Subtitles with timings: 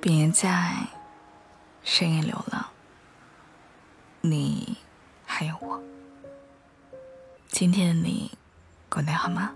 [0.00, 0.86] 别在
[1.82, 2.66] 深夜流浪，
[4.20, 4.76] 你
[5.24, 5.82] 还有我。
[7.48, 8.30] 今天的你
[8.88, 9.52] 过得好吗？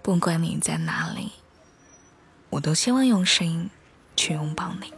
[0.00, 1.32] 不管你在哪里，
[2.48, 3.68] 我都希望用声音
[4.16, 4.94] 去拥抱你。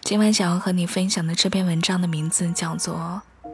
[0.00, 3.22] 今晚想要和你分享的这篇文章的名字叫做《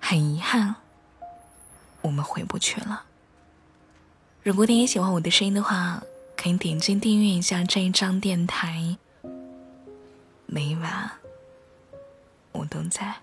[0.00, 0.74] 很遗憾，
[2.04, 3.04] 我们回不去了》。
[4.42, 6.02] 如果你也喜欢我的声音的话，
[6.36, 8.98] 可以点击订阅一下这一张电台，
[10.44, 11.10] 每晚
[12.52, 13.16] 我都在。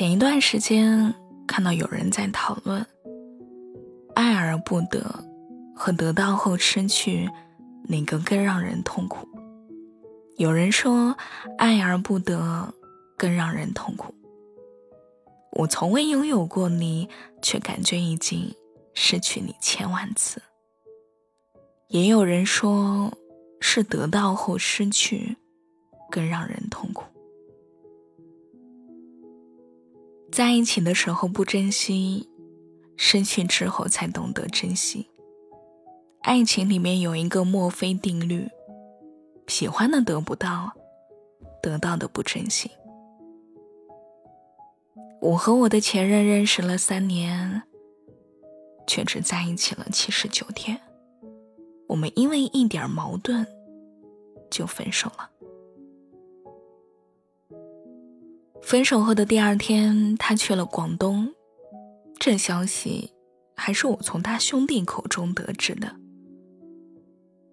[0.00, 1.14] 前一段时间。
[1.46, 2.86] 看到有人在讨论
[4.16, 5.22] “爱而不得”
[5.76, 7.28] 和“得到后失去”
[7.86, 9.28] 哪个更让人痛苦？
[10.38, 11.14] 有人说
[11.58, 12.72] “爱而不得”
[13.18, 14.14] 更让人痛苦。
[15.52, 17.06] 我从未拥有过你，
[17.42, 18.50] 却感觉已经
[18.94, 20.40] 失去你千万次。
[21.88, 23.12] 也有人说
[23.60, 25.36] 是“得到后失去”
[26.10, 27.04] 更让人痛苦。
[30.32, 32.28] 在一起的时候不珍惜，
[32.96, 35.10] 失去之后才懂得珍惜。
[36.22, 38.48] 爱情里面有一个墨菲定律：
[39.48, 40.72] 喜欢的得不到，
[41.60, 42.70] 得到的不珍惜。
[45.20, 47.62] 我和我的前任认识了三年，
[48.86, 50.80] 却只在一起了七十九天。
[51.88, 53.44] 我们因为一点矛盾
[54.48, 55.28] 就分手了。
[58.62, 61.32] 分手后的第二天，他去了广东。
[62.18, 63.10] 这消息
[63.56, 65.96] 还是我从他兄弟口中得知的。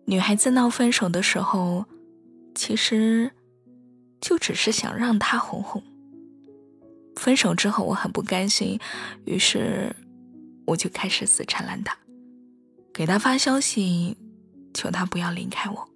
[0.06, 1.86] 女孩子闹分手的时候，
[2.54, 3.32] 其实
[4.22, 5.82] 就只是想让他哄哄。
[7.16, 8.80] 分手之后，我很不甘心，
[9.26, 9.96] 于是
[10.66, 11.98] 我就开始死缠烂打，
[12.94, 14.16] 给他发消息，
[14.74, 15.90] 求他不要离开我。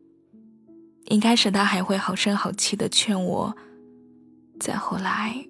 [1.06, 3.56] 一开始，他还会好声好气的劝我。
[4.62, 5.44] 再后来，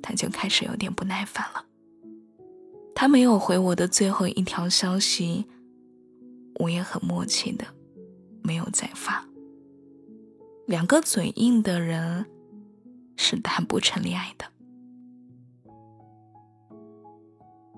[0.00, 1.64] 他就开始有点不耐烦了。
[2.94, 5.44] 他没有回我的最后一条消息，
[6.60, 7.64] 我也很默契的
[8.42, 9.24] 没有再发。
[10.66, 12.24] 两个嘴硬的人
[13.16, 14.44] 是谈不成恋爱的。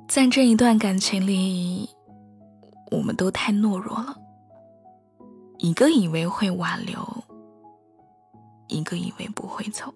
[0.09, 1.89] 在这一段感情里，
[2.91, 4.21] 我们都太懦弱了。
[5.59, 7.01] 一个以为会挽留，
[8.69, 9.95] 一个以为不会走。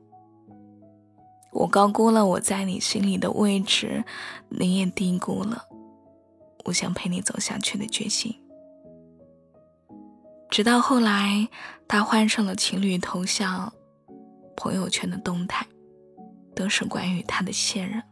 [1.57, 4.05] 我高估了我在你心里的位置，
[4.51, 5.65] 你也低估了
[6.67, 8.35] 我想陪你走下去的决心。
[10.51, 11.49] 直到后来，
[11.89, 13.73] 他换上了情侣头像，
[14.55, 15.67] 朋友圈的动态
[16.55, 18.03] 都是关于他的现任，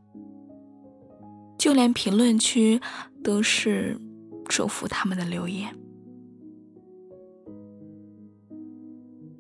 [1.59, 2.81] 就连评论区
[3.23, 4.01] 都是
[4.47, 5.77] 祝福他们的留言。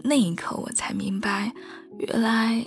[0.02, 1.54] 那一刻，我才明白，
[1.98, 2.66] 原来。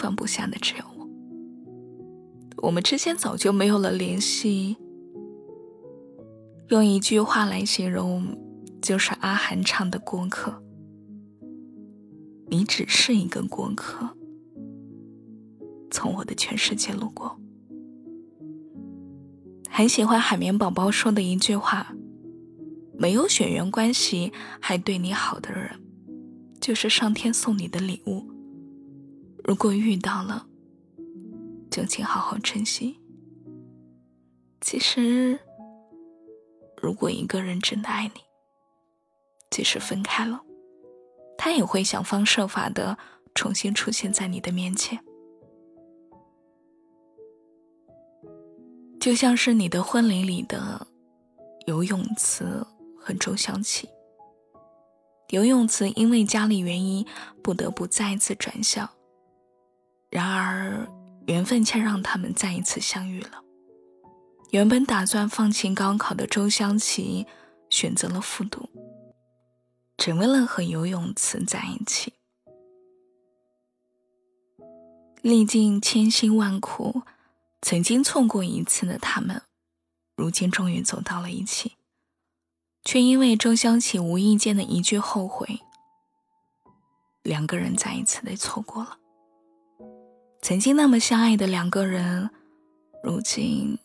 [0.00, 1.06] 放不下的只有我。
[2.62, 4.78] 我们之间早就没有了联系。
[6.68, 8.34] 用一句话来形容，
[8.80, 10.50] 就是阿涵唱的《过客》。
[12.48, 14.08] 你只是一个过客，
[15.90, 17.38] 从我的全世界路过。
[19.68, 21.94] 很喜欢海绵宝宝说的一句话：
[22.96, 25.78] 没有血缘关系还对你好的人，
[26.58, 28.29] 就是上天送你的礼物。
[29.50, 30.46] 如果遇到了，
[31.72, 33.00] 就请好好珍惜。
[34.60, 35.40] 其实，
[36.80, 38.20] 如果一个人真的爱你，
[39.50, 40.40] 即使分开了，
[41.36, 42.96] 他也会想方设法的
[43.34, 45.04] 重新出现在你的面前。
[49.00, 50.86] 就像是你的婚礼里的
[51.66, 52.44] 游泳池
[52.96, 53.88] 和周湘琪。
[55.30, 57.04] 游泳池因为家里原因，
[57.42, 58.88] 不得不再次转校。
[60.10, 60.88] 然而，
[61.26, 63.42] 缘分却让他们再一次相遇了。
[64.50, 67.26] 原本打算放弃高考的周湘琪，
[67.68, 68.68] 选择了复读，
[69.96, 72.14] 只为了和游泳池在一起。
[75.22, 77.02] 历尽千辛万苦，
[77.62, 79.42] 曾经错过一次的他们，
[80.16, 81.76] 如今终于走到了一起，
[82.82, 85.60] 却因为周湘琪无意间的一句后悔，
[87.22, 88.96] 两个人再一次的错过了。
[90.42, 92.30] 曾经那么相爱的两个人，
[93.02, 93.78] 如今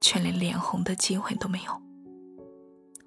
[0.00, 1.82] 却连脸红的机会都没有。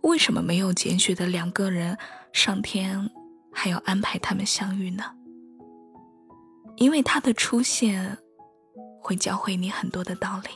[0.01, 1.97] 为什么没有结局的两个人，
[2.33, 3.09] 上天
[3.53, 5.03] 还要安排他们相遇呢？
[6.75, 8.17] 因为他的出现，
[9.01, 10.49] 会教会你很多的道理。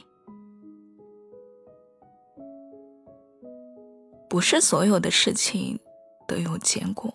[4.30, 5.80] 不是所有的事情
[6.28, 7.14] 都有结果，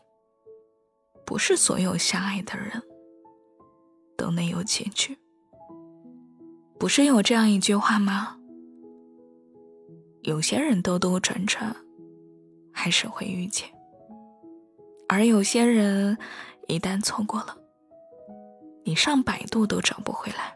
[1.26, 2.82] 不是所有相爱的人
[4.18, 5.16] 都能有结局。
[6.78, 8.36] 不是有这样一句话吗？
[10.22, 11.74] 有些人兜兜转转，
[12.72, 13.68] 还是会遇见；
[15.08, 16.18] 而有些人
[16.66, 17.56] 一旦错过了，
[18.84, 20.54] 你上百度都找不回来。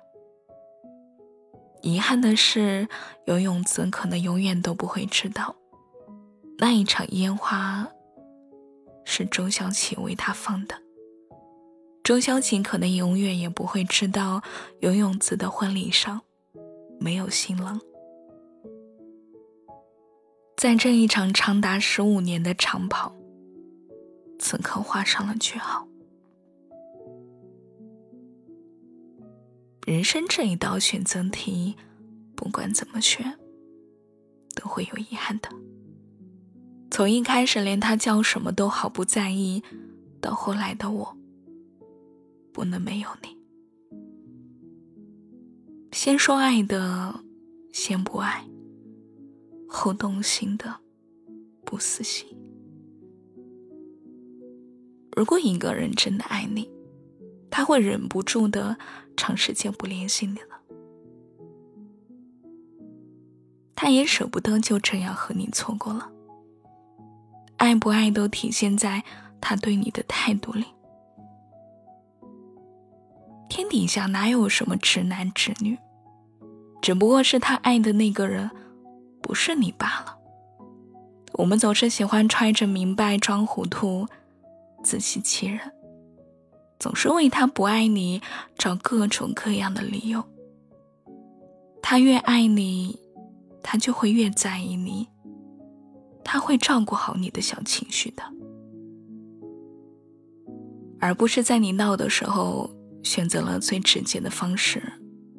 [1.80, 2.86] 遗憾的是，
[3.26, 5.56] 游泳子可能永远都不会知道，
[6.58, 7.88] 那一场烟花
[9.04, 10.74] 是周小琪为他放的。
[12.12, 14.42] 周小琪可能永远也不会知道，
[14.80, 16.20] 游泳子的婚礼上
[17.00, 17.80] 没有新郎。
[20.58, 23.14] 在这一场长达十五年的长跑，
[24.38, 25.88] 此刻画上了句号。
[29.86, 31.76] 人生这一道选择题，
[32.36, 33.38] 不管怎么选，
[34.54, 35.48] 都会有遗憾的。
[36.90, 39.62] 从一开始连他叫什么都毫不在意，
[40.20, 41.16] 到后来的我，
[42.52, 43.36] 不能没有你。
[45.92, 47.24] 先说爱的，
[47.72, 48.44] 先不爱；
[49.68, 50.80] 后动心的，
[51.64, 52.28] 不死心。
[55.16, 56.70] 如果一个人真的爱你，
[57.50, 58.76] 他会忍不住的。
[59.14, 60.58] 长时间不联系你了，
[63.74, 66.10] 他也舍不得就这样和你错过了。
[67.58, 69.04] 爱不爱都体现在
[69.38, 70.64] 他对你的态度里。
[73.54, 75.76] 天底下哪有什么直男直女，
[76.80, 78.50] 只不过是他爱的那个人
[79.20, 80.16] 不是你罢了。
[81.34, 84.06] 我们总是喜欢揣着明白装糊涂，
[84.82, 85.60] 自欺欺人。
[86.78, 88.22] 总是为他不爱你
[88.56, 90.24] 找各种各样的理由。
[91.82, 92.98] 他越爱你，
[93.62, 95.06] 他就会越在意你。
[96.24, 98.22] 他会照顾好你的小情绪的，
[100.98, 102.70] 而不是在你闹的时候
[103.02, 104.82] 选择了最直接的方式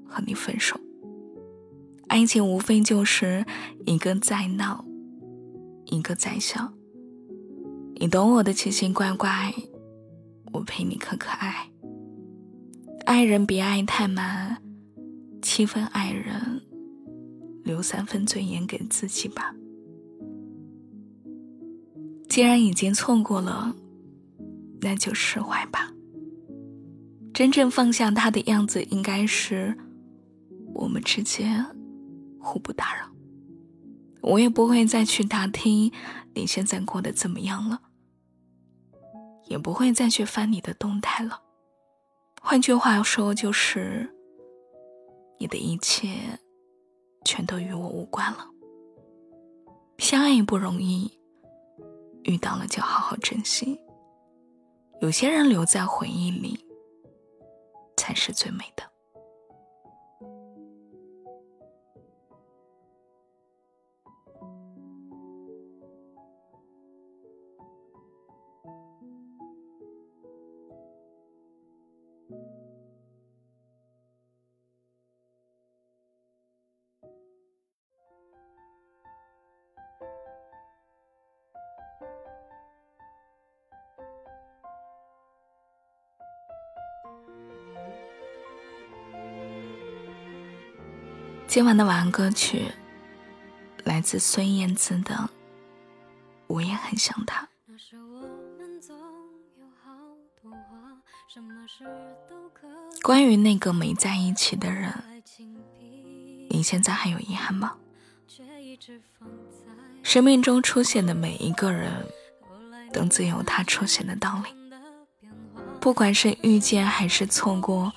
[0.08, 0.80] 和你分手。
[2.08, 3.46] 爱情无非就是
[3.86, 4.86] 一个在闹，
[5.86, 6.74] 一个在笑。
[7.96, 9.54] 你懂我的奇奇怪怪。
[10.52, 11.72] 我陪你可可爱，
[13.06, 14.62] 爱人别爱太满，
[15.42, 16.62] 七分爱人，
[17.64, 19.56] 留三分尊严给自己吧。
[22.30, 23.76] 既然已经错过了，
[24.82, 25.93] 那就释怀吧。
[27.34, 29.76] 真正放下他的样子，应该是
[30.74, 31.66] 我们之间
[32.40, 33.10] 互不打扰。
[34.22, 35.92] 我也不会再去打听
[36.36, 37.82] 你现在过得怎么样了。
[39.46, 41.42] 也不会再去翻你的动态了。
[42.42, 44.10] 换句话说，就是
[45.38, 46.40] 你的一切
[47.26, 48.48] 全都与我无关了。
[49.98, 51.12] 相爱不容易，
[52.24, 53.80] 遇到了就好好珍惜。
[55.02, 56.66] 有些人留在回忆里，
[57.98, 58.93] 才是最美的。
[91.54, 92.72] 今晚的晚安歌曲
[93.84, 95.14] 来自孙燕姿的
[96.48, 97.48] 《我也很想他》。
[103.04, 104.92] 关于那个没在一起的人，
[106.50, 107.76] 你现在还有遗憾吗？
[110.02, 111.92] 生命中出现的每一个人，
[112.92, 114.50] 都自有他出现的道理。
[115.80, 117.94] 不管是遇见还是错过，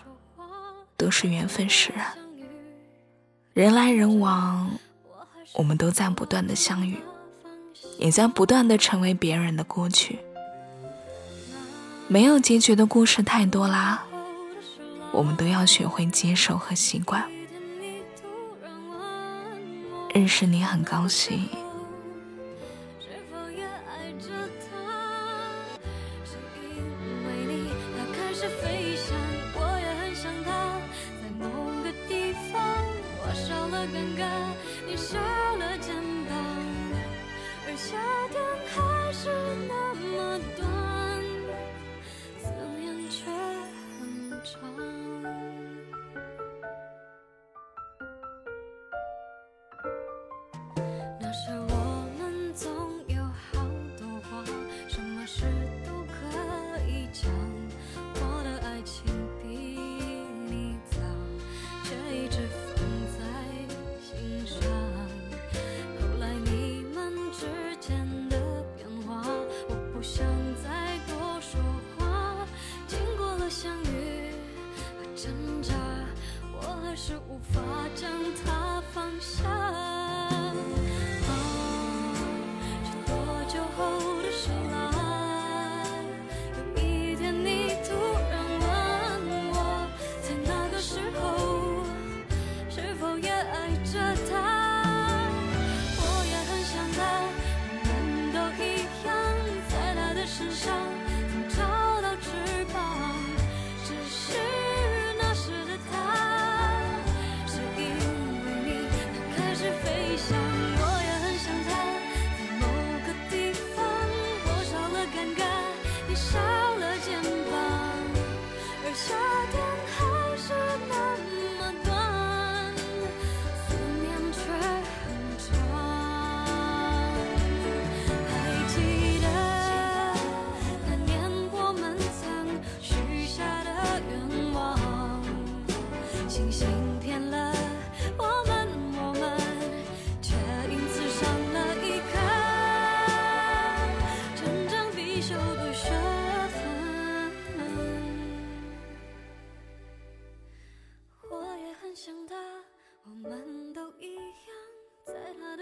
[0.99, 2.25] 都是缘分使然。
[3.57, 4.71] 人来人往，
[5.55, 6.99] 我们都在不断的相遇，
[7.97, 10.19] 也在不断的成为别人的过去。
[12.07, 14.05] 没有结局的故事太多啦，
[15.11, 17.25] 我们都要学会接受和习惯。
[20.13, 21.49] 认识你很高兴。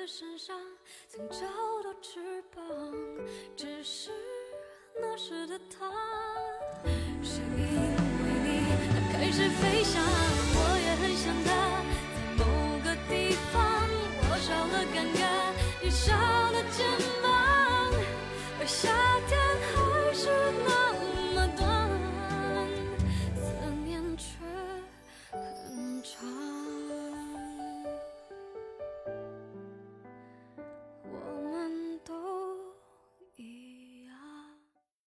[0.07, 0.61] 身上
[1.09, 1.39] 曾找
[1.83, 2.63] 到翅膀，
[3.57, 4.11] 只是
[5.01, 5.91] 那时的他，
[7.23, 7.65] 是因为
[8.45, 8.49] 你，
[8.93, 10.03] 他开始飞翔。
[10.57, 11.54] 我也很想他。